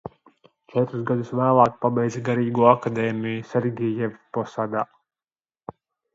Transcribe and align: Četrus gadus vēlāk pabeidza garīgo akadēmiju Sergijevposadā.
Četrus 0.71 1.03
gadus 1.09 1.29
vēlāk 1.39 1.75
pabeidza 1.85 2.23
garīgo 2.31 2.65
akadēmiju 2.71 3.45
Sergijevposadā. 3.53 4.87